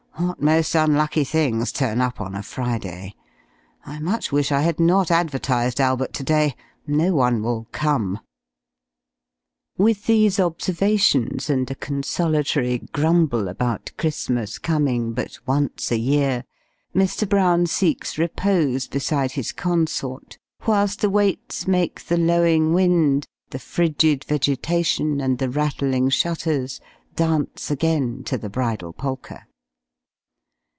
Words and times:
what 0.25 0.39
most 0.39 0.75
unlucky 0.75 1.23
things 1.23 1.71
turn 1.71 1.99
up 1.99 2.21
on 2.21 2.35
a 2.35 2.43
Friday! 2.43 3.15
I 3.87 3.97
much 3.97 4.31
wish 4.31 4.51
I 4.51 4.61
had 4.61 4.79
not 4.79 5.09
advertised 5.09 5.81
Albert 5.81 6.13
to 6.13 6.23
day 6.23 6.53
no 6.85 7.15
one 7.15 7.41
will 7.41 7.65
come." 7.71 8.19
With 9.79 10.05
these 10.05 10.39
observations, 10.39 11.49
and 11.49 11.69
a 11.71 11.75
consolatory 11.75 12.77
grumble 12.91 13.47
about 13.47 13.91
Christmas 13.97 14.59
coming 14.59 15.13
but 15.13 15.39
once 15.47 15.89
a 15.91 15.97
year, 15.97 16.43
Mr. 16.95 17.27
Brown 17.27 17.65
seeks 17.65 18.19
repose 18.19 18.85
beside 18.85 19.31
his 19.31 19.51
consort; 19.51 20.37
whilst 20.67 21.01
the 21.01 21.09
Waits 21.09 21.65
make 21.67 22.05
the 22.05 22.17
lowing 22.17 22.73
wind, 22.73 23.25
the 23.49 23.57
frigid 23.59 24.23
vegetation, 24.25 25.19
and 25.19 25.39
the 25.39 25.49
rattling 25.49 26.09
shutters, 26.11 26.79
dance 27.15 27.71
again 27.71 28.23
to 28.25 28.37
the 28.37 28.51
"Bridal 28.51 28.93
Polka." 28.93 29.39